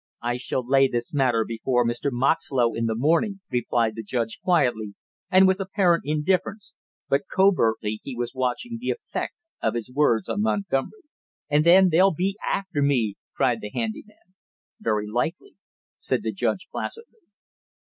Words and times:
"I 0.23 0.37
shall 0.37 0.65
lay 0.65 0.87
this 0.87 1.13
matter 1.13 1.45
before 1.47 1.85
Mr. 1.85 2.09
Moxlow 2.11 2.73
in 2.73 2.87
the 2.87 2.95
morning," 2.95 3.41
replied 3.51 3.93
the 3.95 4.01
judge 4.01 4.39
quietly 4.43 4.95
and 5.29 5.45
with 5.45 5.59
apparent 5.59 6.05
indifference, 6.07 6.73
but 7.07 7.27
covertly 7.31 7.99
he 8.01 8.15
was 8.15 8.33
watching 8.33 8.79
the 8.79 8.89
effect 8.89 9.35
of 9.61 9.75
his 9.75 9.91
words 9.93 10.27
on 10.27 10.41
Montgomery. 10.41 11.03
"And 11.51 11.63
then 11.63 11.89
they'll 11.89 12.09
be 12.15 12.35
after 12.43 12.81
me!" 12.81 13.13
cried 13.35 13.61
the 13.61 13.69
handy 13.69 14.03
man. 14.07 14.33
"Very 14.79 15.05
likely," 15.07 15.55
said 15.99 16.23
the 16.23 16.33
judge 16.33 16.67
placidly. 16.71 17.19